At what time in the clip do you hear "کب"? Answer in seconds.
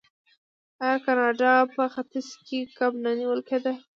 2.77-2.91